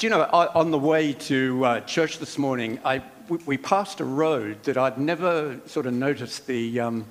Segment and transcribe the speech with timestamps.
[0.00, 3.02] Do you know, on the way to uh, church this morning, I,
[3.44, 7.04] we passed a road that I'd never sort of noticed the, um,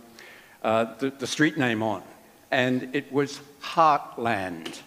[0.63, 2.01] uh, the, the, street name on,
[2.49, 4.81] and it was Heartland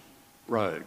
[0.48, 0.82] Road.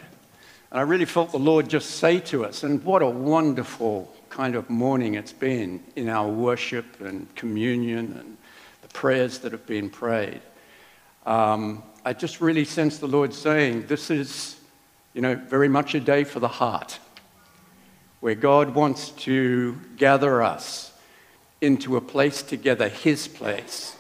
[0.72, 4.54] And I really felt the Lord just say to us, and what a wonderful kind
[4.54, 8.38] of morning it's been in our worship and communion and
[8.82, 10.41] the prayers that have been prayed.
[11.26, 14.59] Um, I just really sense the Lord saying, This is,
[15.13, 17.00] you know, very much a day for the heart,
[18.26, 20.92] where God wants to gather us
[21.62, 23.96] into a place together, His place,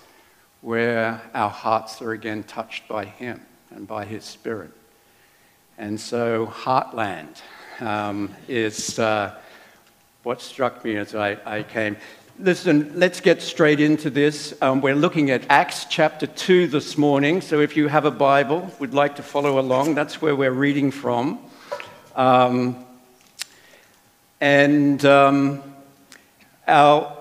[0.61, 3.39] where our hearts are again touched by Him
[3.69, 4.71] and by His Spirit.
[5.77, 7.39] And so, Heartland
[7.79, 9.35] um, is uh,
[10.23, 11.95] what struck me as I, I, came.
[12.39, 14.55] Listen, let's get straight into this.
[14.59, 17.41] Um, we're looking at Acts chapter 2 this morning.
[17.41, 20.89] So, if you have a Bible, would like to follow along, that's where we're reading
[20.89, 21.37] from.
[22.15, 22.84] Um,
[24.45, 25.63] and um,
[26.67, 27.17] our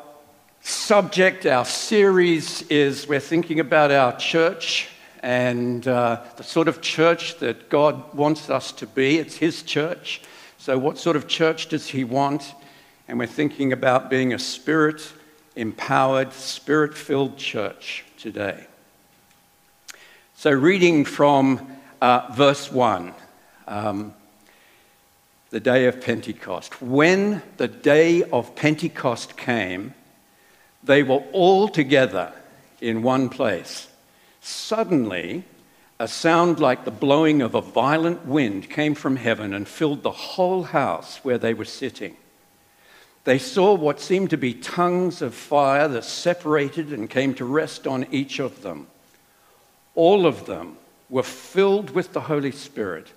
[0.61, 4.91] subject, our series is we're thinking about our church
[5.23, 9.17] and uh, the sort of church that God wants us to be.
[9.17, 10.21] It's His church.
[10.59, 12.53] So, what sort of church does He want?
[13.09, 15.11] And we're thinking about being a spirit
[15.57, 18.67] empowered, spirit filled church today.
[20.37, 23.15] So, reading from uh, verse 1,
[23.67, 24.13] um,
[25.55, 26.83] the day of Pentecost.
[26.83, 29.95] When the day of Pentecost came,
[30.83, 32.33] they were all together
[32.81, 33.87] in one place.
[34.41, 35.45] Suddenly,
[36.01, 40.11] a sound like the blowing of a violent wind came from heaven and filled the
[40.11, 42.17] whole house where they were sitting.
[43.23, 47.87] They saw what seemed to be tongues of fire that separated and came to rest
[47.87, 48.89] on each of them.
[49.95, 53.13] All of them were filled with the Holy Spirit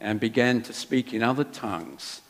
[0.00, 2.20] and began to speak in other tongues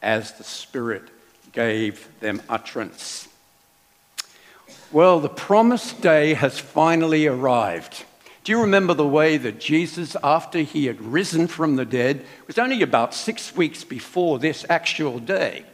[0.00, 1.04] as the Spirit
[1.52, 3.28] gave them utterance.
[4.90, 8.04] Well, the promised day has finally arrived.
[8.44, 12.58] Do you remember the way that Jesus, after he had risen from the dead, was
[12.58, 15.64] only about six weeks before this actual day,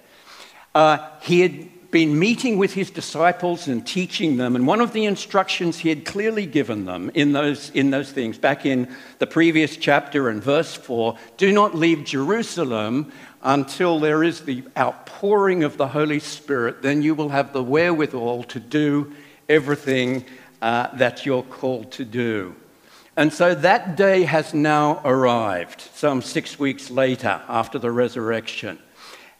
[0.75, 4.57] uh, he had been meeting with his disciples and teaching them.
[4.57, 8.37] And one of the instructions he had clearly given them in those, in those things,
[8.37, 13.11] back in the previous chapter and verse 4 do not leave Jerusalem
[13.43, 18.43] until there is the outpouring of the Holy Spirit, then you will have the wherewithal
[18.45, 19.13] to do
[19.49, 20.25] everything
[20.61, 22.55] uh, that you're called to do.
[23.17, 28.79] And so that day has now arrived, some six weeks later after the resurrection.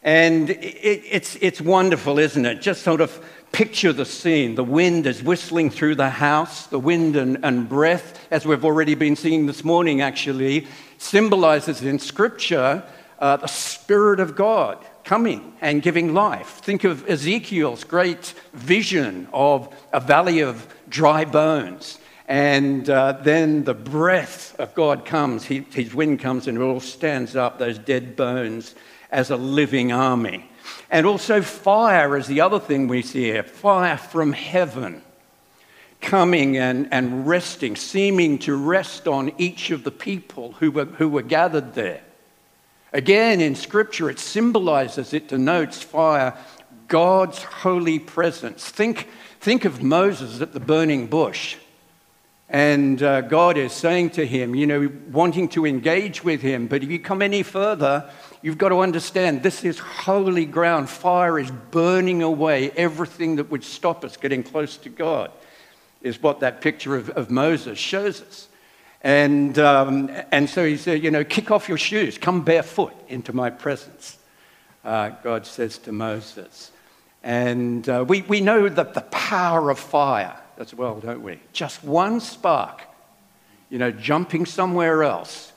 [0.03, 2.61] And it, it's, it's wonderful, isn't it?
[2.61, 4.55] Just sort of picture the scene.
[4.55, 8.95] The wind is whistling through the house, the wind and, and breath, as we've already
[8.95, 10.67] been seeing this morning, actually,
[10.97, 12.83] symbolizes in Scripture
[13.19, 16.59] uh, the Spirit of God coming and giving life.
[16.61, 21.97] Think of Ezekiel's great vision of a valley of dry bones.
[22.27, 26.79] And uh, then the breath of God comes, he, his wind comes, and it all
[26.79, 28.75] stands up, those dead bones,
[29.11, 30.49] as a living army.
[30.91, 35.01] And also, fire is the other thing we see here fire from heaven
[36.01, 41.09] coming and, and resting, seeming to rest on each of the people who were, who
[41.09, 42.01] were gathered there.
[42.93, 46.35] Again, in Scripture, it symbolizes, it denotes fire,
[46.87, 48.67] God's holy presence.
[48.67, 49.07] Think,
[49.39, 51.57] think of Moses at the burning bush.
[52.49, 56.81] And uh, God is saying to him, you know, wanting to engage with him, but
[56.81, 58.09] if you come any further,
[58.41, 60.89] you've got to understand this is holy ground.
[60.89, 65.31] Fire is burning away everything that would stop us getting close to God,
[66.01, 68.47] is what that picture of, of Moses shows us.
[69.01, 73.33] And, um, and so he said, You know, kick off your shoes, come barefoot into
[73.33, 74.17] my presence,
[74.83, 76.71] uh, God says to Moses.
[77.23, 81.39] And uh, we, we know that the power of fire as well, don't we?
[81.53, 82.81] Just one spark,
[83.69, 85.48] you know, jumping somewhere else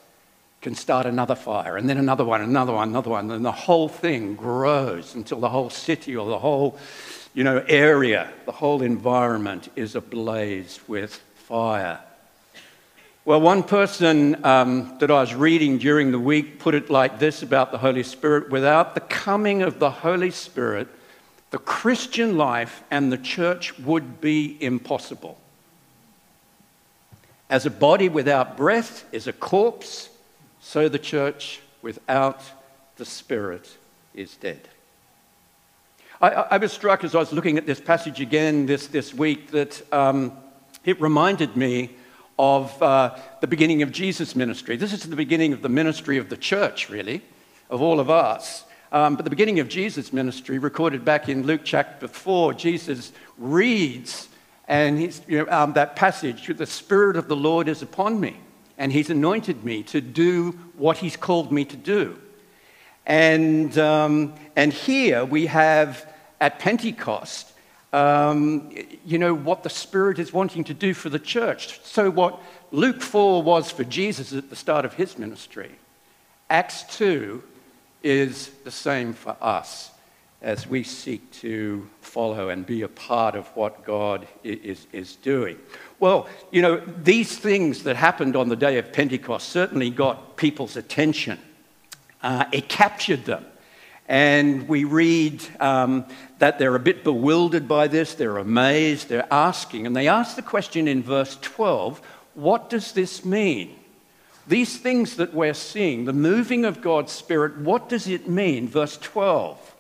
[0.63, 3.89] can start another fire, and then another one, another one, another one, and the whole
[3.89, 6.79] thing grows until the whole city or the whole,
[7.35, 11.99] you know, area, the whole environment is ablaze with fire.
[13.25, 17.43] Well, one person um, that I was reading during the week put it like this
[17.43, 20.87] about the Holy Spirit without the coming of the Holy Spirit,
[21.51, 25.39] the Christian life and the church would be impossible.
[27.51, 30.09] As a body without breath is a corpse,
[30.63, 32.41] so the church without
[32.97, 33.77] the Spirit
[34.15, 34.69] is dead.
[36.21, 39.51] I, I was struck as I was looking at this passage again this, this week
[39.51, 40.33] that um,
[40.85, 41.91] it reminded me
[42.39, 44.77] of uh, the beginning of Jesus' ministry.
[44.77, 47.23] This is the beginning of the ministry of the church, really,
[47.69, 48.65] of all of us.
[48.93, 54.29] Um, but the beginning of Jesus' ministry, recorded back in Luke chapter 4, Jesus reads
[54.69, 58.37] and you know, um, that passage, the Spirit of the Lord is upon me,
[58.83, 62.19] and he's anointed me to do what he's called me to do.
[63.07, 67.53] And, um, and here we have at Pentecost,
[67.93, 68.73] um,
[69.07, 71.81] you know, what the Spirit is wanting to do for the church.
[71.85, 72.43] So, what
[72.73, 75.71] Luke 4 was for Jesus at the start of his ministry,
[76.51, 77.41] Acts 2
[78.03, 79.92] is the same for us
[80.43, 85.57] as we seek to follow and be a part of what God is, is doing.
[86.01, 90.77] Well, you know, these things that happened on the day of Pentecost certainly got people's
[90.77, 91.39] attention.
[92.23, 93.47] Uh, it captured them.
[94.09, 96.07] And we read um,
[96.39, 99.87] that they're a bit bewildered by this, they're amazed, they're asking.
[99.87, 102.01] And they ask the question in verse 12
[102.35, 103.77] what does this mean?
[104.47, 108.69] These things that we're seeing, the moving of God's Spirit, what does it mean?
[108.69, 109.72] Verse 12.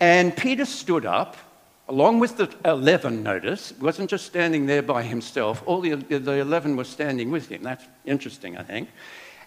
[0.00, 1.36] And Peter stood up,
[1.88, 6.76] along with the 11, notice, wasn't just standing there by himself, all the, the 11
[6.76, 7.62] were standing with him.
[7.62, 8.88] That's interesting, I think.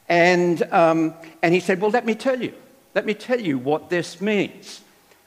[0.08, 2.54] And, um, and he said, Well, let me tell you.
[2.94, 4.82] Let me tell you what this means.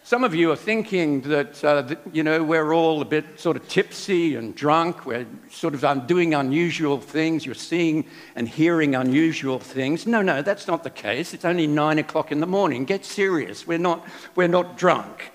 [0.06, 3.56] Some of you are thinking that, uh, that, you know, we're all a bit sort
[3.56, 5.04] of tipsy and drunk.
[5.04, 7.44] We're sort of doing unusual things.
[7.44, 8.04] You're seeing
[8.36, 10.06] and hearing unusual things.
[10.06, 11.34] No, no, that's not the case.
[11.34, 12.84] It's only nine o'clock in the morning.
[12.84, 13.66] Get serious.
[13.66, 14.06] We're not,
[14.36, 15.32] we're not drunk.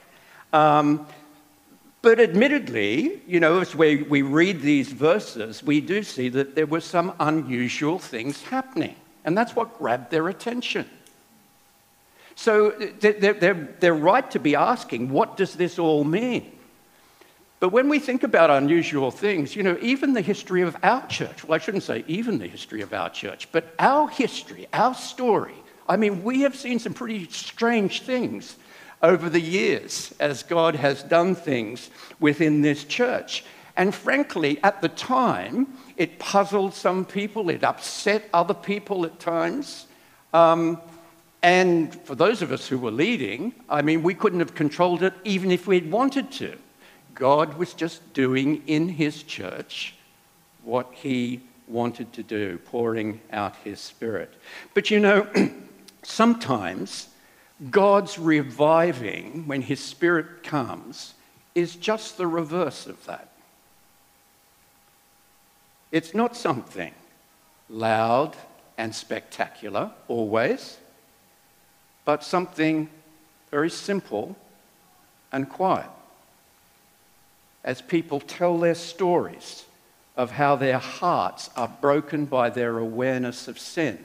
[0.53, 1.05] Um,
[2.01, 6.65] but admittedly, you know, as we, we read these verses, we do see that there
[6.65, 8.95] were some unusual things happening.
[9.25, 10.89] And that's what grabbed their attention.
[12.35, 16.51] So they're, they're, they're right to be asking, what does this all mean?
[17.59, 21.43] But when we think about unusual things, you know, even the history of our church,
[21.43, 25.53] well, I shouldn't say even the history of our church, but our history, our story,
[25.87, 28.55] I mean, we have seen some pretty strange things
[29.03, 33.43] over the years as God has done things within this church.
[33.77, 35.67] And frankly, at the time,
[35.97, 39.85] it puzzled some people, it upset other people at times.
[40.33, 40.81] Um,
[41.43, 45.13] and for those of us who were leading, I mean, we couldn't have controlled it
[45.23, 46.57] even if we'd wanted to.
[47.15, 49.95] God was just doing in his church
[50.63, 54.33] what he wanted to do, pouring out his spirit.
[54.73, 55.27] But you know,
[56.03, 57.07] sometimes
[57.69, 61.15] God's reviving, when his spirit comes,
[61.55, 63.29] is just the reverse of that.
[65.91, 66.93] It's not something
[67.69, 68.35] loud
[68.77, 70.77] and spectacular always
[72.11, 72.89] but something
[73.51, 74.35] very simple
[75.31, 75.89] and quiet.
[77.63, 79.63] As people tell their stories
[80.17, 83.97] of how their hearts are broken by their awareness of sin,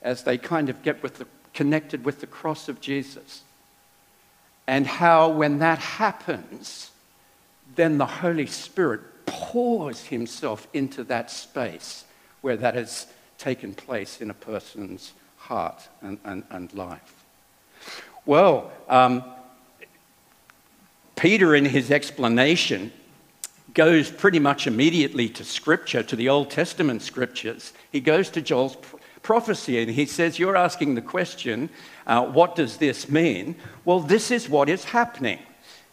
[0.00, 3.42] as they kind of get with the, connected with the cross of Jesus,
[4.66, 6.90] and how when that happens,
[7.76, 12.06] then the Holy Spirit pours himself into that space
[12.40, 13.06] where that has
[13.36, 15.12] taken place in a person's
[15.44, 17.24] heart and, and, and life?
[18.26, 19.22] Well, um,
[21.16, 22.92] Peter, in his explanation,
[23.74, 27.72] goes pretty much immediately to Scripture, to the Old Testament Scriptures.
[27.92, 28.76] He goes to Joel's
[29.22, 31.68] prophecy and he says, You're asking the question,
[32.06, 33.56] uh, what does this mean?
[33.84, 35.40] Well, this is what is happening.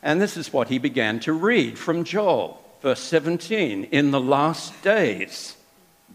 [0.03, 3.85] And this is what he began to read from Joel, verse 17.
[3.85, 5.55] In the last days,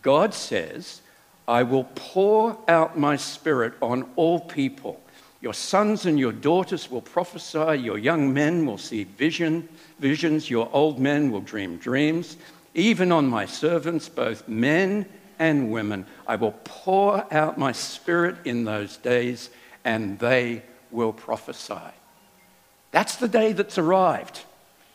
[0.02, 1.00] God says,
[1.49, 5.00] I will pour out my spirit on all people.
[5.41, 9.69] Your sons and your daughters will prophesy, your young men will see vision,
[10.00, 12.37] visions, your old men will dream dreams.
[12.75, 15.07] Even on my servants, both men
[15.38, 19.50] and women, I will pour out my spirit in those days,
[19.85, 21.93] and they will prophesy.
[22.91, 24.43] That's the day that's arrived.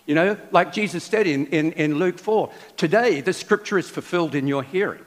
[0.06, 4.36] You know, like Jesus said in, in, in Luke 4 today the scripture is fulfilled
[4.36, 5.06] in your hearing.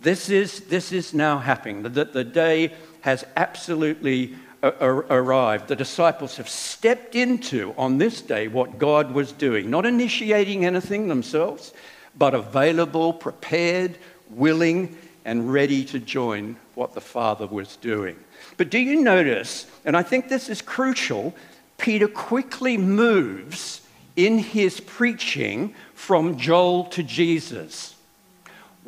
[0.00, 1.82] This is, this is now happening.
[1.82, 5.68] The, the day has absolutely arrived.
[5.68, 11.08] The disciples have stepped into, on this day, what God was doing, not initiating anything
[11.08, 11.72] themselves,
[12.16, 13.98] but available, prepared,
[14.30, 18.16] willing, and ready to join what the Father was doing.
[18.56, 21.34] But do you notice, and I think this is crucial,
[21.76, 23.82] Peter quickly moves
[24.16, 27.94] in his preaching from Joel to Jesus.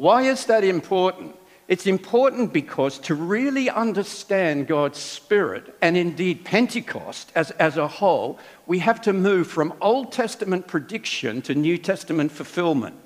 [0.01, 1.37] Why is that important?
[1.69, 8.39] It's important because to really understand God's Spirit, and indeed Pentecost as, as a whole,
[8.67, 12.97] we have to move from Old Testament prediction to New Testament fulfillment.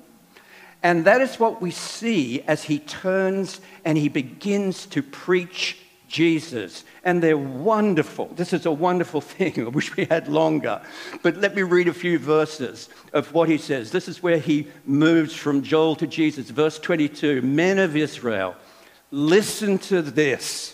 [0.81, 6.83] And that is what we see as he turns and he begins to preach Jesus.
[7.03, 8.27] And they're wonderful.
[8.35, 9.65] This is a wonderful thing.
[9.65, 10.81] I wish we had longer.
[11.21, 13.91] But let me read a few verses of what he says.
[13.91, 16.49] This is where he moves from Joel to Jesus.
[16.49, 18.55] Verse 22 Men of Israel,
[19.11, 20.71] listen to this.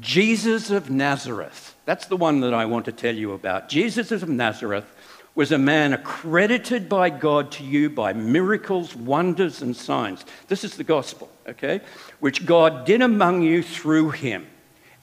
[0.00, 1.76] Jesus of Nazareth.
[1.84, 3.68] That's the one that I want to tell you about.
[3.68, 4.86] Jesus of Nazareth
[5.34, 10.24] was a man accredited by God to you by miracles, wonders, and signs.
[10.46, 11.80] This is the gospel, okay?
[12.20, 14.46] Which God did among you through him,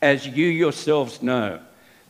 [0.02, 1.60] as you yourselves know.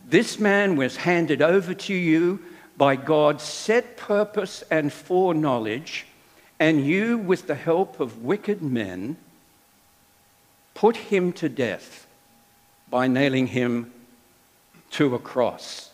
[0.08, 2.40] This man was handed over to you
[2.78, 6.06] by God's set purpose and foreknowledge,
[6.60, 9.18] and you, with the help of wicked men,
[10.76, 12.08] put him to death
[12.90, 13.92] by nailing him
[14.92, 15.91] to a cross.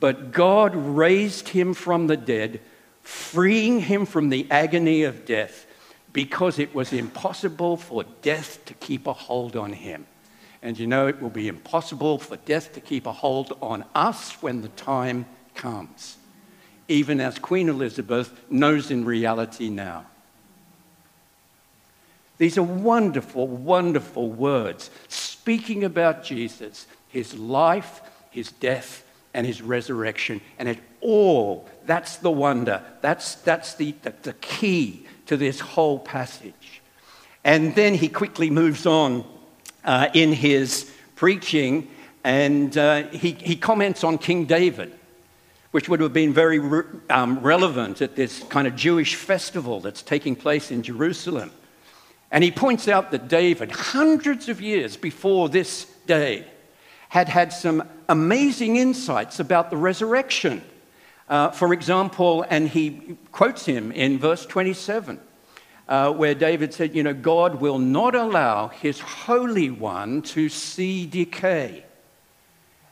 [0.00, 2.60] But God raised him from the dead,
[3.02, 5.66] freeing him from the agony of death
[6.12, 10.06] because it was impossible for death to keep a hold on him.
[10.62, 14.32] And you know, it will be impossible for death to keep a hold on us
[14.42, 16.16] when the time comes,
[16.88, 20.06] even as Queen Elizabeth knows in reality now.
[22.38, 28.00] These are wonderful, wonderful words speaking about Jesus, his life,
[28.30, 30.40] his death, and his resurrection.
[30.58, 32.82] And it all, that's the wonder.
[33.00, 36.82] That's, that's the, the, the key to this whole passage.
[37.44, 39.24] And then he quickly moves on
[39.84, 41.88] uh, in his preaching
[42.24, 44.92] and uh, he, he comments on King David,
[45.70, 50.02] which would have been very re- um, relevant at this kind of Jewish festival that's
[50.02, 51.50] taking place in Jerusalem.
[52.30, 56.44] And he points out that David, hundreds of years before this day,
[57.08, 60.62] had had some amazing insights about the resurrection.
[61.28, 65.20] Uh, for example, and he quotes him in verse 27,
[65.88, 71.06] uh, where David said, You know, God will not allow his Holy One to see
[71.06, 71.84] decay.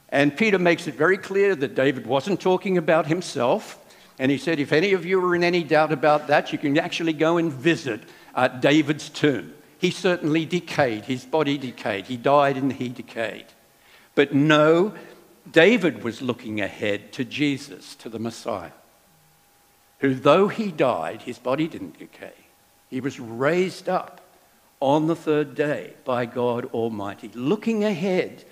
[0.08, 3.78] And Peter makes it very clear that David wasn't talking about himself.
[4.18, 6.78] And he said, If any of you are in any doubt about that, you can
[6.78, 8.02] actually go and visit
[8.35, 9.52] uh, David's tomb.
[9.78, 12.06] He certainly decayed, his body decayed.
[12.06, 13.46] He died and he decayed.
[14.16, 14.94] But no,
[15.49, 18.73] David was looking ahead to Jesus, to the Messiah,
[20.00, 22.32] who, though he died, his body didn't decay.
[22.90, 24.20] He was raised up
[24.80, 28.44] on the third day by God Almighty, looking ahead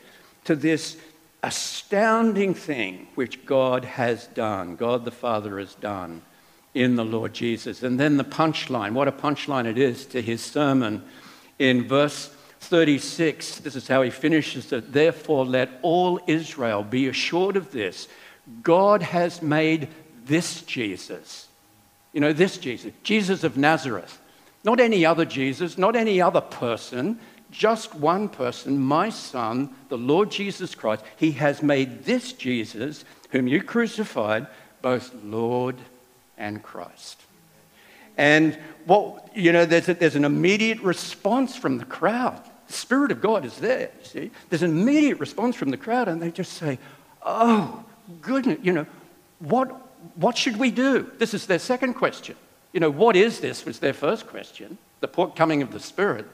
[0.45, 0.97] to this
[1.43, 6.23] astounding thing which God has done, God the Father has done
[6.75, 7.83] in the Lord Jesus.
[7.83, 11.05] And then the punchline, what a punchline it is to his sermon
[11.59, 12.34] in verse
[12.65, 14.93] 36, this is how he finishes it.
[14.93, 18.09] Therefore, let all Israel be assured of this
[18.63, 19.89] God has made
[20.25, 21.49] this Jesus.
[22.13, 24.21] You know, this Jesus, Jesus of Nazareth.
[24.63, 27.19] Not any other Jesus, not any other person,
[27.51, 31.05] just one person, my son, the Lord Jesus Christ.
[31.17, 34.47] He has made this Jesus, whom you crucified,
[34.83, 35.77] both Lord
[36.39, 37.21] and Christ.
[38.17, 42.43] And what, you know, there's, a, there's an immediate response from the crowd.
[42.75, 44.31] The Spirit of God is there, you see.
[44.51, 46.81] There's an immediate response from the crowd, and they just say,
[47.23, 47.85] Oh,
[48.21, 48.87] goodness, you know,
[49.39, 49.69] what,
[50.17, 51.09] what should we do?
[51.19, 52.35] This is their second question.
[52.73, 56.27] You know, what is this was their first question, the coming of the Spirit.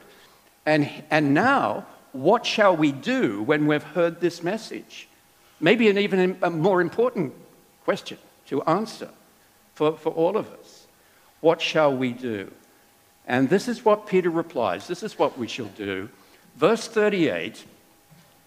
[0.65, 5.07] And, and now, what shall we do when we've heard this message?
[5.59, 7.35] Maybe an even a more important
[7.83, 8.17] question
[8.47, 9.09] to answer
[9.75, 10.87] for, for all of us.
[11.41, 12.51] What shall we do?
[13.27, 14.87] And this is what Peter replies.
[14.87, 16.09] This is what we shall do.
[16.55, 17.65] Verse 38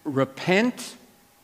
[0.04, 0.96] Repent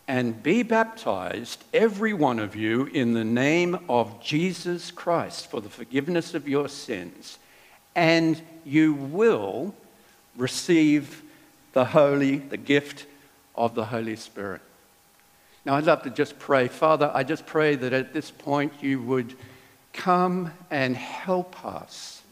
[0.07, 5.69] and be baptized, every one of you, in the name of Jesus Christ for the
[5.69, 7.39] forgiveness of your sins,
[7.95, 9.73] and you will
[10.37, 11.23] receive
[11.75, 13.07] the holy, the gift
[13.55, 14.63] of the Holy Spirit.
[15.65, 16.69] Now, I'd love to just pray.
[16.69, 19.37] Father, I just pray that at this point you would
[19.93, 22.23] come and help us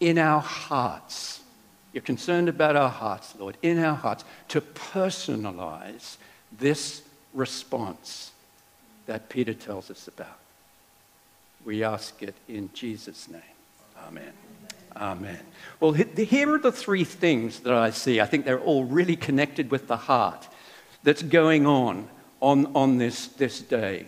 [0.00, 1.41] in our hearts
[1.92, 6.16] you're concerned about our hearts, Lord, in our hearts, to personalize
[6.58, 7.02] this
[7.34, 8.32] response
[9.06, 10.38] that Peter tells us about.
[11.64, 13.42] We ask it in Jesus' name.
[14.06, 14.32] Amen.
[14.96, 15.40] Amen.
[15.80, 18.20] Well, here are the three things that I see.
[18.20, 20.48] I think they're all really connected with the heart
[21.02, 22.08] that's going on
[22.40, 24.06] on, on this, this day,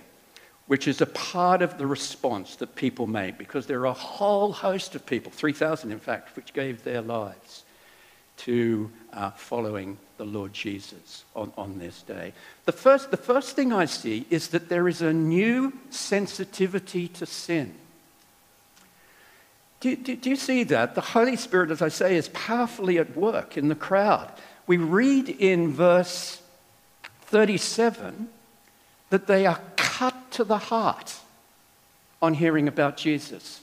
[0.66, 4.52] which is a part of the response that people made because there are a whole
[4.52, 7.64] host of people, 3,000 in fact, which gave their lives
[8.38, 12.32] to uh, following the Lord Jesus on, on this day.
[12.64, 17.26] The first, the first thing I see is that there is a new sensitivity to
[17.26, 17.74] sin.
[19.80, 20.94] Do, do, do, you see that?
[20.94, 24.30] The Holy Spirit, as I say, is powerfully at work in the crowd
[24.66, 26.40] we read in verse
[27.22, 28.28] 37
[29.10, 31.16] that they are cut to the heart
[32.22, 33.60] on hearing about Jesus,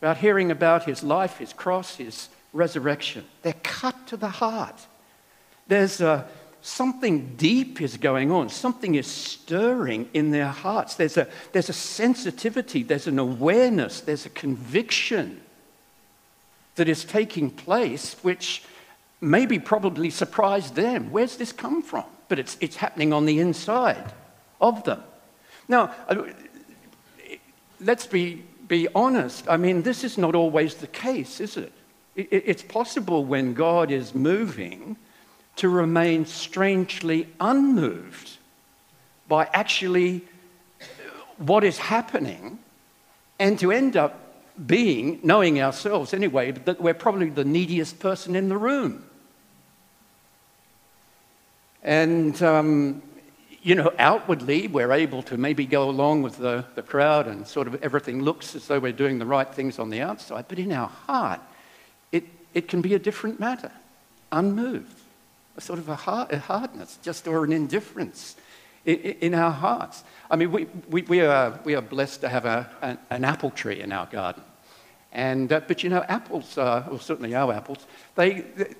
[0.00, 3.24] about hearing about his life, his cross, his resurrection.
[3.42, 4.86] They're cut to the heart.
[5.66, 6.26] There's a,
[6.62, 10.94] something deep is going on, something is stirring in their hearts.
[10.94, 15.40] There's a, there's a sensitivity, there's an awareness, there's a conviction
[16.76, 18.62] that is taking place, which
[19.20, 21.10] maybe probably surprised them.
[21.10, 22.04] Where's this come from?
[22.28, 24.12] But it's, it's happening on the inside
[24.60, 25.02] of them.
[25.68, 26.22] Now, uh,
[27.80, 29.46] let's be, be honest.
[29.48, 31.72] I mean, this is not always the case, is it?
[32.18, 34.96] It it's possible when God is moving
[35.56, 38.36] to remain strangely unmoved
[39.28, 40.22] by actually
[41.38, 42.58] what is happening
[43.38, 44.28] and to end up
[44.66, 49.04] being, knowing ourselves anyway, that we're probably the neediest person in the room.
[51.82, 53.02] And, um,
[53.62, 57.68] you know, outwardly, we're able to maybe go along with the, the crowd and sort
[57.68, 60.46] of everything looks as though we're doing the right things on the outside.
[60.48, 61.40] But in our heart,
[62.54, 63.72] it, can be a different matter,
[64.32, 64.98] unmoved
[65.58, 68.36] a sort of a, hard, a hardness, just or an indifference
[68.86, 70.04] in, in our hearts.
[70.30, 73.50] I mean, we, we, we, are, we are blessed to have a, an, an apple
[73.50, 74.44] tree in our garden.
[75.12, 78.74] And, uh, but you know, apples, uh, well, certainly our apples, they, they,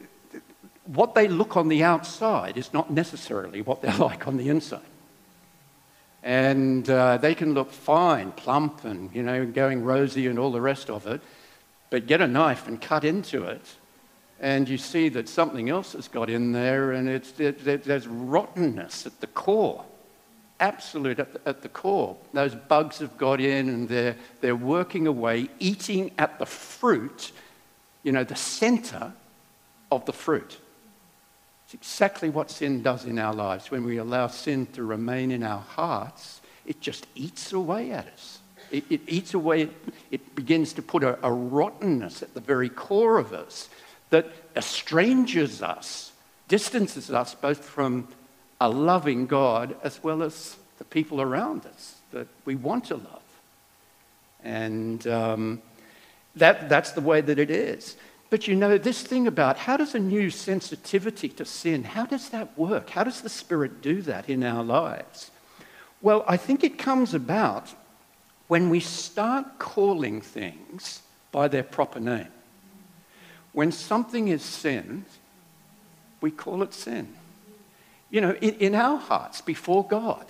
[0.86, 4.80] what they look on the outside is not necessarily what they're like on the inside.
[6.22, 10.60] And uh, they can look fine, plump, and, you know, going rosy and all the
[10.60, 11.20] rest of it.
[11.90, 13.62] But get a knife and cut into it,
[14.40, 19.20] and you see that something else has got in there, and it's, there's rottenness at
[19.20, 19.84] the core,
[20.60, 22.16] absolute at the, at the core.
[22.32, 27.32] Those bugs have got in, and they're, they're working away, eating at the fruit,
[28.02, 29.12] you know, the center
[29.90, 30.58] of the fruit.
[31.64, 33.70] It's exactly what sin does in our lives.
[33.70, 38.37] When we allow sin to remain in our hearts, it just eats away at us.
[38.70, 39.68] It, it eats away,
[40.10, 43.68] it, begins to put a, a rottenness at the very core of us
[44.10, 44.26] that
[44.56, 46.12] estranges us,
[46.48, 48.08] distances us both from
[48.60, 53.22] a loving God as well as the people around us that we want to love.
[54.42, 55.62] And um,
[56.36, 57.96] that, that's the way that it is.
[58.30, 62.28] But you know, this thing about how does a new sensitivity to sin, how does
[62.30, 62.90] that work?
[62.90, 65.30] How does the Spirit do that in our lives?
[66.02, 67.74] Well, I think it comes about
[68.48, 72.28] when we start calling things by their proper name.
[73.52, 75.04] When something is sin,
[76.20, 77.14] we call it sin.
[78.10, 80.24] You know, in, in our hearts before God.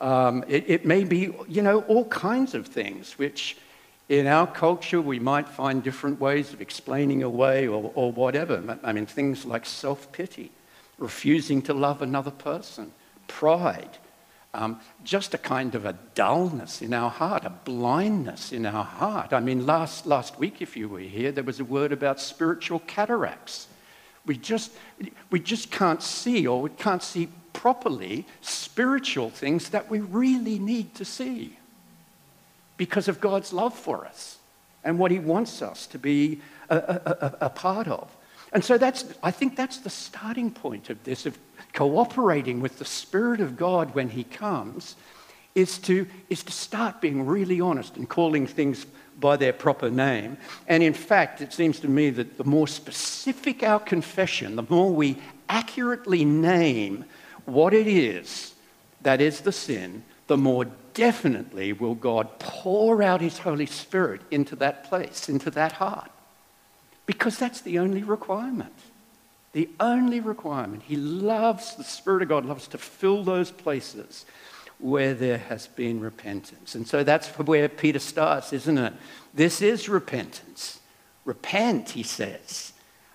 [0.00, 3.56] Um, it, it may be, you know, all kinds of things which
[4.08, 8.78] in our culture we might find different ways of explaining away or, or whatever.
[8.82, 10.50] I mean, things like self pity,
[10.98, 12.92] refusing to love another person,
[13.26, 13.98] pride,
[14.54, 19.32] um, just a kind of a dullness in our heart, a blindness in our heart.
[19.32, 22.80] I mean, last, last week, if you were here, there was a word about spiritual
[22.80, 23.68] cataracts.
[24.24, 24.72] We just,
[25.30, 30.94] we just can't see, or we can't see properly, spiritual things that we really need
[30.94, 31.56] to see
[32.76, 34.38] because of God's love for us
[34.84, 38.08] and what He wants us to be a, a, a, a part of.
[38.52, 41.36] And so that's, I think that's the starting point of this, of
[41.78, 44.96] cooperating with the Spirit of God when He comes,
[45.54, 48.84] is to, is to start being really honest and calling things
[49.20, 50.38] by their proper name.
[50.66, 54.92] And in fact, it seems to me that the more specific our confession, the more
[54.92, 57.04] we accurately name
[57.44, 58.54] what it is
[59.02, 60.64] that is the sin, the more
[60.94, 66.10] definitely will God pour out His Holy Spirit into that place, into that heart.
[67.06, 68.74] Because that's the only requirement.
[69.52, 70.82] The only requirement.
[70.82, 74.26] He loves, the Spirit of God loves to fill those places
[74.78, 76.74] where there has been repentance.
[76.74, 78.92] And so that's where Peter starts, isn't it?
[79.34, 80.80] This is repentance.
[81.24, 82.72] Repent, he says.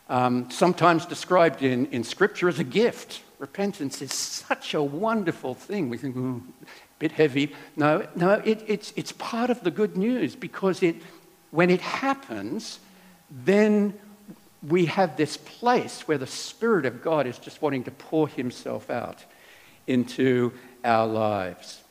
[0.09, 3.21] Um, sometimes described in, in Scripture as a gift.
[3.39, 5.89] Repentance is such a wonderful thing.
[5.89, 7.55] We think, oh, a bit heavy.
[7.75, 10.97] No, no, it, it's, it's part of the good news because it,
[11.51, 12.79] when it happens,
[13.31, 13.93] then
[14.67, 18.89] we have this place where the Spirit of God is just wanting to pour Himself
[18.89, 19.23] out
[19.87, 21.81] into our lives.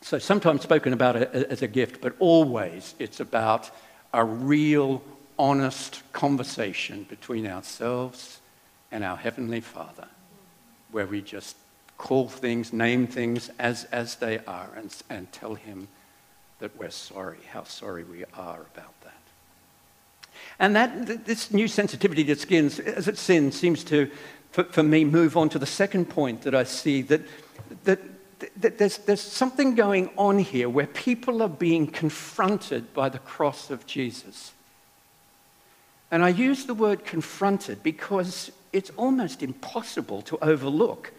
[0.00, 3.70] So, sometimes spoken about as a gift, but always it's about
[4.12, 5.02] a real,
[5.38, 8.40] honest conversation between ourselves
[8.92, 10.06] and our Heavenly Father,
[10.92, 11.56] where we just
[11.98, 15.88] call things, name things as, as they are, and, and tell Him
[16.60, 19.23] that we're sorry, how sorry we are about that.
[20.58, 24.10] And that, this new sensitivity to skin, as it sins, seems to,
[24.52, 27.22] for, for me, move on to the second point that I see that,
[27.84, 28.00] that,
[28.60, 33.70] that there's, there's something going on here where people are being confronted by the cross
[33.70, 34.52] of Jesus.
[36.10, 41.12] And I use the word confronted because it's almost impossible to overlook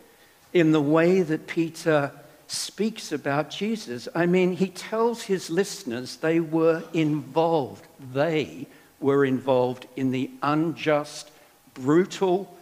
[0.54, 2.12] in the way that Peter
[2.48, 4.08] speaks about Jesus.
[4.16, 7.86] I mean, he tells his listeners they were involved.
[8.14, 8.68] They
[9.00, 11.32] were involved in the unjust,
[11.74, 12.56] brutal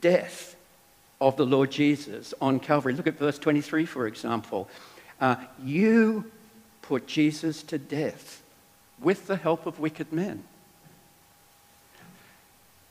[0.00, 0.56] death
[1.20, 2.94] of the Lord Jesus on Calvary.
[2.94, 4.68] Look at verse 23, for example.
[5.20, 6.30] Uh, you
[6.82, 8.42] put Jesus to death
[9.00, 10.44] with the help of wicked men.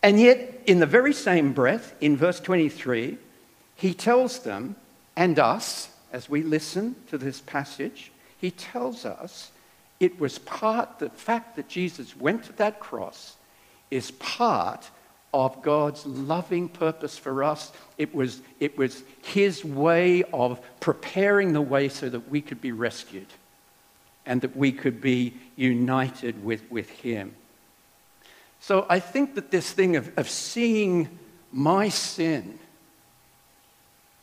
[0.01, 3.17] And yet, in the very same breath, in verse 23,
[3.75, 4.75] he tells them
[5.15, 9.51] and us, as we listen to this passage, he tells us
[10.03, 13.37] it was part, the fact that Jesus went to that cross
[13.89, 14.89] is part
[15.33, 17.71] of God's loving purpose for us.
[17.97, 22.73] It was, it was his way of preparing the way so that we could be
[22.73, 23.27] rescued
[24.25, 27.33] and that we could be united with, with him.
[28.59, 31.17] So I think that this thing of, of seeing
[31.49, 32.59] my sin,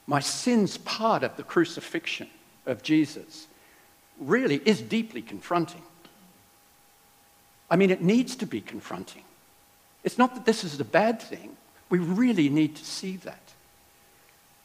[0.06, 2.28] my sin's part of the crucifixion
[2.66, 3.46] of Jesus,
[4.20, 5.82] really is deeply confronting.
[7.70, 9.22] I mean, it needs to be confronting.
[10.04, 11.56] It's not that this is a bad thing.
[11.88, 13.40] We really need to see that.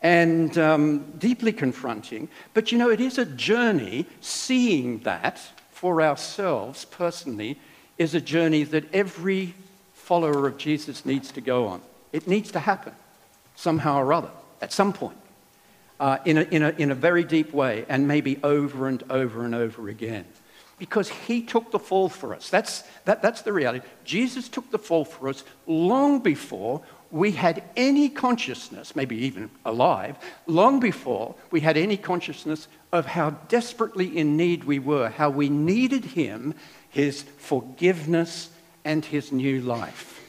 [0.02, 2.30] And um, deeply confronting.
[2.54, 5.40] But you know, it is a journey, seeing that
[5.72, 7.60] for ourselves personally,
[7.98, 9.54] is a journey that every
[9.94, 11.82] follower of Jesus needs to go on.
[12.12, 12.94] It needs to happen
[13.56, 15.18] somehow or other, at some point
[16.00, 19.46] uh, in, a, in, a, in a very deep way and maybe over and over
[19.46, 20.26] and over again.
[20.78, 22.50] Because he took the fall for us.
[22.50, 23.86] That's, that, that's the reality.
[24.04, 26.82] Jesus took the fall for us long before
[27.12, 33.30] we had any consciousness, maybe even alive, long before we had any consciousness of how
[33.48, 36.54] desperately in need we were, how we needed him,
[36.90, 38.50] his forgiveness,
[38.84, 40.22] and his new life.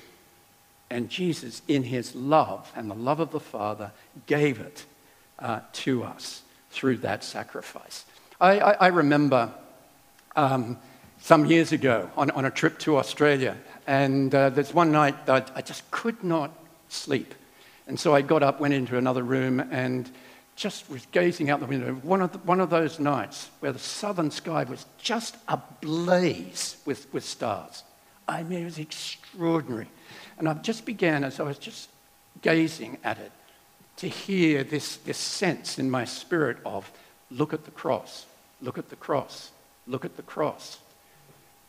[0.90, 3.90] And Jesus, in his love and the love of the Father,
[4.26, 4.84] gave it
[5.38, 8.04] uh, to us through that sacrifice.
[8.40, 9.50] I, I, I remember
[10.34, 10.78] um,
[11.20, 15.50] some years ago on, on, a trip to Australia, and uh, there's one night that
[15.54, 16.52] I just could not
[16.88, 17.34] sleep.
[17.86, 20.10] And so I got up, went into another room, and
[20.56, 21.94] just was gazing out the window.
[21.94, 27.12] One of, the, one of those nights where the southern sky was just ablaze with,
[27.12, 27.84] with stars.
[28.26, 29.88] I mean, it was extraordinary.
[30.38, 31.90] And I just began, as I was just
[32.42, 33.32] gazing at it,
[33.96, 36.90] to hear this, this sense in my spirit of
[37.30, 38.26] look at the cross,
[38.60, 39.50] look at the cross,
[39.86, 40.78] look at the cross.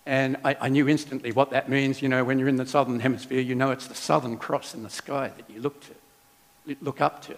[0.05, 2.01] And I, I, knew instantly what that means.
[2.01, 4.83] You know, when you're in the southern hemisphere, you know it's the southern cross in
[4.83, 7.35] the sky that you look to, look up to.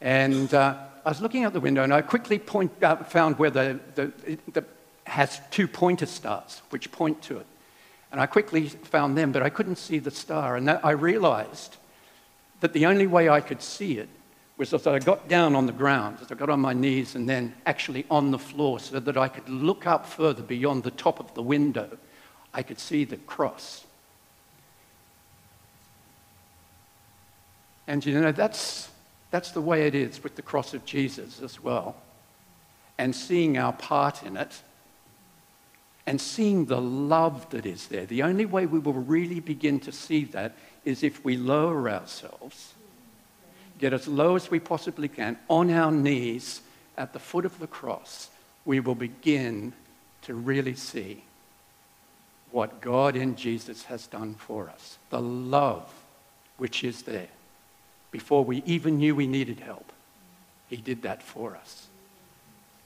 [0.00, 3.50] And uh, I was looking out the window, and I quickly point, uh, found where
[3.50, 4.12] the, the,
[4.52, 4.64] the
[5.06, 7.46] has two pointer stars which point to it.
[8.12, 10.56] And I quickly found them, but I couldn't see the star.
[10.56, 11.76] And I realized
[12.60, 14.08] that the only way I could see it
[14.56, 17.28] was that I got down on the ground, as I got on my knees and
[17.28, 21.18] then actually on the floor so that I could look up further beyond the top
[21.18, 21.98] of the window.
[22.52, 23.84] I could see the cross.
[27.86, 28.90] And you know, that's,
[29.30, 31.96] that's the way it is with the cross of Jesus as well.
[32.96, 34.62] And seeing our part in it
[36.06, 38.06] and seeing the love that is there.
[38.06, 42.74] The only way we will really begin to see that is if we lower ourselves,
[43.78, 46.60] get as low as we possibly can, on our knees
[46.96, 48.28] at the foot of the cross,
[48.64, 49.72] we will begin
[50.22, 51.24] to really see
[52.50, 54.98] what God in Jesus has done for us.
[55.10, 55.90] The love
[56.56, 57.28] which is there.
[58.10, 59.90] Before we even knew we needed help,
[60.68, 61.88] He did that for us.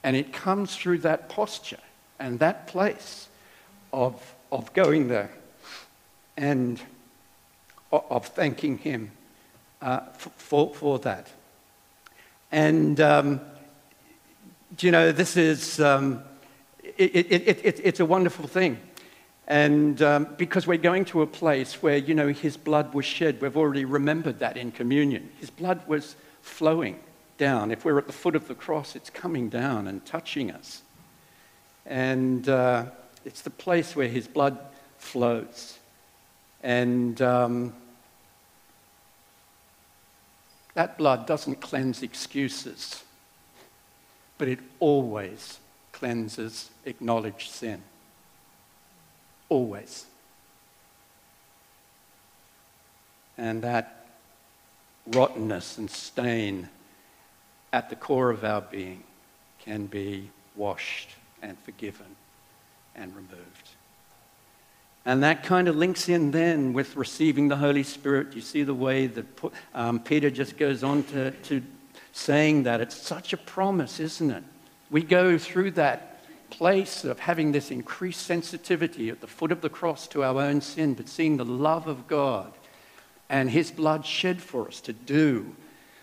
[0.02, 1.78] And it comes through that posture
[2.18, 3.28] and that place
[3.92, 5.30] of, of going there
[6.36, 6.80] and
[7.90, 9.10] of thanking Him
[9.80, 11.28] uh, for, for that.
[12.50, 13.40] And, um,
[14.78, 16.22] you know, this is, um,
[16.82, 18.78] it, it, it, it's a wonderful thing.
[19.46, 23.40] And um, because we're going to a place where, you know, His blood was shed,
[23.40, 25.30] we've already remembered that in communion.
[25.40, 26.98] His blood was flowing
[27.38, 27.70] down.
[27.70, 30.82] If we're at the foot of the cross, it's coming down and touching us.
[31.88, 32.84] And uh,
[33.24, 34.56] it's the place where His blood
[34.98, 35.78] flows.
[36.62, 37.74] And um,
[40.74, 43.02] that blood doesn't cleanse excuses,
[44.36, 45.58] but it always
[45.90, 47.82] cleanses acknowledged sin.
[49.48, 50.06] Always.
[53.38, 54.04] and that
[55.06, 56.68] rottenness and stain
[57.72, 59.04] at the core of our being
[59.60, 61.10] can be washed
[61.42, 62.16] and forgiven
[62.94, 63.68] and removed.
[65.04, 68.34] And that kind of links in then with receiving the Holy Spirit.
[68.34, 69.26] You see the way that
[69.74, 71.62] um, Peter just goes on to, to
[72.12, 72.80] saying that.
[72.80, 74.44] It's such a promise, isn't it?
[74.90, 76.20] We go through that
[76.50, 80.60] place of having this increased sensitivity at the foot of the cross to our own
[80.60, 82.52] sin, but seeing the love of God
[83.28, 85.54] and His blood shed for us to do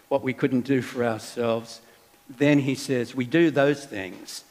[0.07, 1.81] what we couldn't do for ourselves.
[2.29, 4.43] Then He says, We do those things,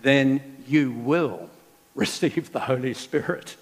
[0.00, 1.48] then you will
[1.94, 3.56] receive the Holy Spirit.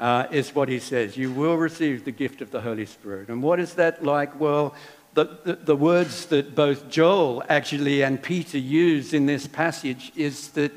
[0.00, 1.16] Uh, is what he says.
[1.16, 3.28] You will receive the gift of the Holy Spirit.
[3.28, 4.40] And what is that like?
[4.40, 4.74] Well,
[5.14, 10.48] the, the, the, words that both Joel actually and Peter use in this passage is
[10.52, 10.72] that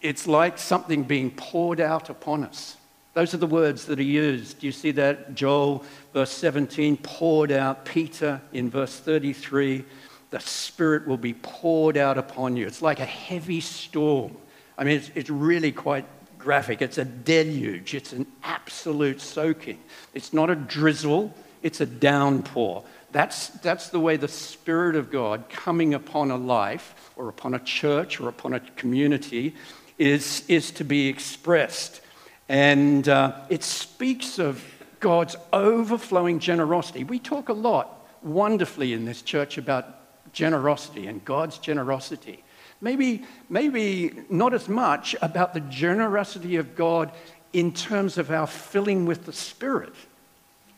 [0.00, 2.76] it's like something being poured out upon us.
[3.14, 4.60] Those are the words that are used.
[4.60, 5.34] Do you see that?
[5.34, 7.84] Joel, verse 17, poured out.
[7.84, 9.84] Peter, in verse 33,
[10.30, 12.66] the Spirit will be poured out upon you.
[12.66, 14.36] It's like a heavy storm.
[14.76, 16.04] I mean, it's, it's really quite
[16.38, 16.82] graphic.
[16.82, 19.78] It's a deluge, it's an absolute soaking.
[20.14, 22.84] It's not a drizzle, it's a downpour.
[23.10, 27.58] That's, that's the way the Spirit of God coming upon a life or upon a
[27.58, 29.54] church or upon a community
[29.96, 32.00] is, is to be expressed.
[32.48, 34.62] And uh, it speaks of
[35.00, 37.04] God's overflowing generosity.
[37.04, 39.98] We talk a lot wonderfully in this church about
[40.38, 42.44] generosity and God's generosity.
[42.80, 47.10] Maybe, maybe not as much about the generosity of God
[47.52, 49.94] in terms of our filling with the Spirit.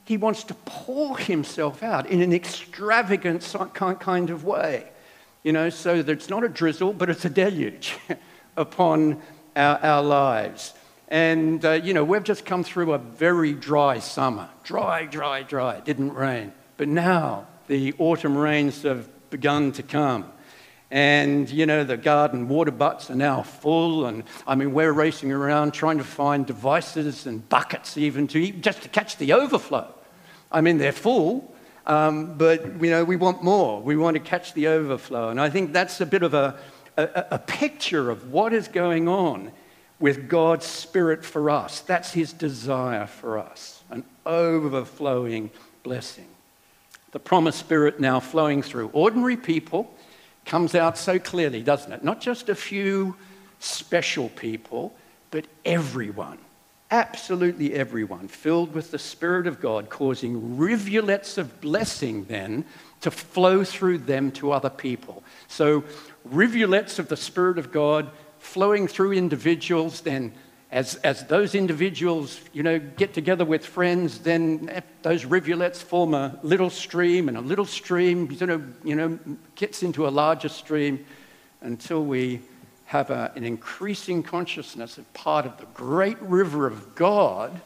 [0.06, 4.88] He wants to pour himself out in an extravagant kind of way,
[5.42, 7.98] you know, so that it's not a drizzle, but it's a deluge
[8.56, 9.20] upon
[9.54, 10.72] our, our lives.
[11.08, 14.48] And, uh, you know, we've just come through a very dry summer.
[14.64, 15.74] Dry, dry, dry.
[15.76, 16.54] It didn't rain.
[16.78, 20.30] But now the autumn rains have begun to come.
[20.90, 24.06] And, you know, the garden water butts are now full.
[24.06, 28.60] And, I mean, we're racing around trying to find devices and buckets even to eat,
[28.60, 29.94] just to catch the overflow.
[30.50, 31.54] I mean, they're full,
[31.86, 33.80] um, but, you know, we want more.
[33.80, 35.28] We want to catch the overflow.
[35.28, 36.58] And I think that's a bit of a,
[36.96, 39.52] a, a picture of what is going on
[40.00, 41.80] with God's Spirit for us.
[41.82, 45.50] That's His desire for us, an overflowing
[45.84, 46.26] blessing.
[47.12, 49.92] The promised Spirit now flowing through ordinary people
[50.44, 52.04] comes out so clearly, doesn't it?
[52.04, 53.16] Not just a few
[53.58, 54.94] special people,
[55.30, 56.38] but everyone,
[56.90, 62.64] absolutely everyone, filled with the Spirit of God, causing rivulets of blessing then
[63.00, 65.22] to flow through them to other people.
[65.48, 65.84] So,
[66.24, 70.32] rivulets of the Spirit of God flowing through individuals, then
[70.72, 76.14] as, as those individuals, you know, get together with friends, then eh, those rivulets form
[76.14, 79.18] a little stream, and a little stream sort of, you know,
[79.56, 81.04] gets into a larger stream
[81.60, 82.40] until we
[82.86, 87.60] have a, an increasing consciousness of part of the great river of God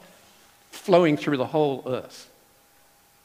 [0.70, 2.30] flowing through the whole earth.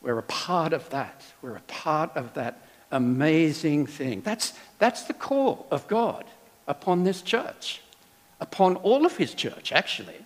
[0.01, 1.23] We're a part of that.
[1.41, 2.61] We're a part of that
[2.91, 4.21] amazing thing.
[4.21, 6.25] That's, that's the call of God
[6.67, 7.81] upon this church
[8.39, 10.25] upon all of his church, actually,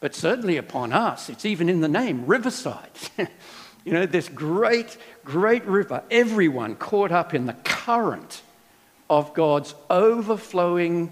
[0.00, 1.28] but certainly upon us.
[1.28, 2.90] It's even in the name, Riverside.
[3.84, 8.42] you know, this great, great river, everyone caught up in the current
[9.08, 11.10] of God's overflowing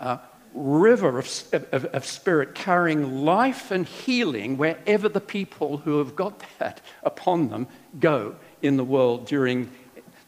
[0.00, 0.18] uh,
[0.54, 6.42] river of, of, of, spirit, carrying life and healing wherever the people who have got
[6.58, 7.66] that upon them
[8.00, 9.70] go in the world during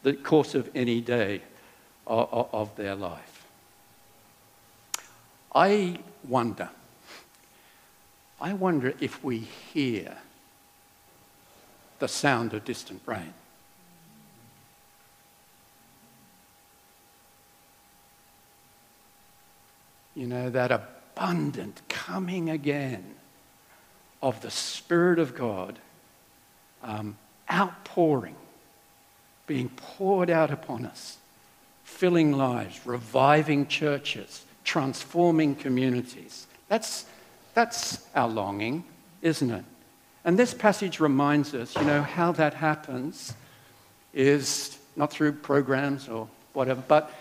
[0.03, 1.41] the course of any day
[2.07, 3.30] of, of their life.
[5.53, 6.69] I wonder,
[8.39, 10.17] I wonder if we hear
[11.99, 13.33] the sound of distant rain.
[20.15, 23.15] You know, that abundant coming again
[24.21, 25.79] of the Spirit of God
[26.83, 27.17] um,
[27.51, 28.35] outpouring,
[29.47, 31.17] being poured out upon us,
[31.83, 36.47] filling lives, reviving churches transforming communities.
[36.67, 37.05] That's,
[37.53, 38.83] that's our longing,
[39.21, 39.65] isn't it?
[40.23, 43.33] And this passage reminds us, you know, how that happens
[44.13, 47.11] is not through programs or whatever, but,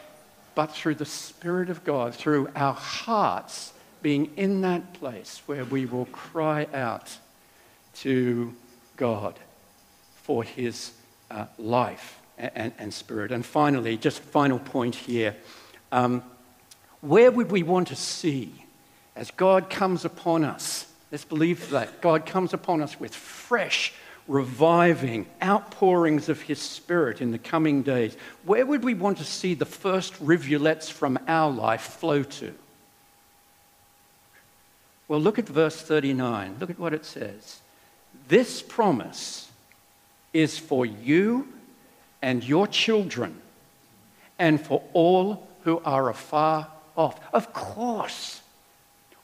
[0.54, 3.72] but through the Spirit of God, through our hearts
[4.02, 7.16] being in that place where we will cry out
[7.94, 8.54] to
[8.96, 9.38] God
[10.22, 10.92] for His
[11.30, 13.32] uh, life and, and, and, spirit.
[13.32, 15.36] And finally, just final point here.
[15.92, 16.22] Um,
[17.00, 18.52] where would we want to see
[19.16, 20.86] as God comes upon us?
[21.10, 22.00] Let's believe that.
[22.00, 23.92] God comes upon us with fresh,
[24.28, 29.54] reviving outpourings of His Spirit in the coming days, where would we want to see
[29.54, 32.54] the first rivulets from our life flow to?
[35.08, 36.58] Well, look at verse 39.
[36.60, 37.60] Look at what it says.
[38.28, 39.50] This promise
[40.32, 41.48] is for you
[42.22, 43.40] and your children
[44.38, 47.20] and for all who are afar off.
[47.32, 48.40] Of course,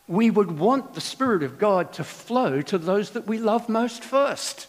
[0.08, 4.04] we would want the Spirit of God to flow to those that we love most
[4.04, 4.68] first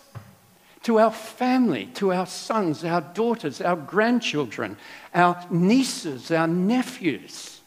[0.84, 4.78] to our family, to our sons, our daughters, our grandchildren,
[5.14, 7.60] our nieces, our nephews.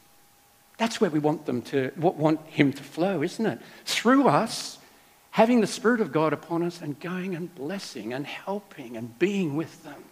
[0.78, 3.58] That's where we want them to want him to flow, isn't it?
[3.84, 4.78] Through us,
[5.32, 9.54] having the Spirit of God upon us and going and blessing and helping and being
[9.54, 10.02] with them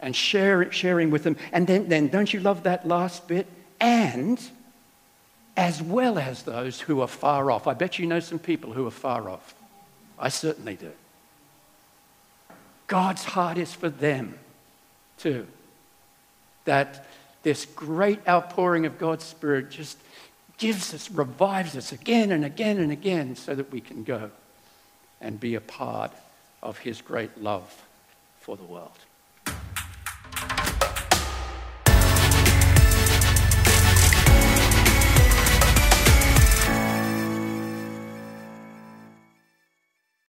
[0.00, 1.36] and share, sharing with them.
[1.50, 3.46] And then, then, don't you love that last bit?
[3.80, 4.40] And
[5.56, 7.66] as well as those who are far off.
[7.66, 9.54] I bet you know some people who are far off.
[10.16, 10.92] I certainly do.
[12.86, 14.38] God's heart is for them
[15.18, 15.46] too.
[16.64, 17.06] That
[17.42, 19.98] this great outpouring of God's Spirit just
[20.58, 24.30] gives us, revives us again and again and again so that we can go
[25.20, 26.12] and be a part
[26.62, 27.84] of His great love
[28.40, 28.98] for the world.